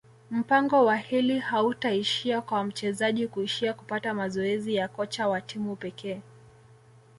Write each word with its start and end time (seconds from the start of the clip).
mpango 0.31 0.85
wa 0.85 0.97
hili 0.97 1.39
hautaishia 1.39 2.41
kwa 2.41 2.63
mchezaji 2.63 3.27
kuishia 3.27 3.73
kupata 3.73 4.13
mazoezi 4.13 4.75
ya 4.75 4.87
kocha 4.87 5.27
wa 5.27 5.41
timu 5.41 5.75
pekee 5.75 6.21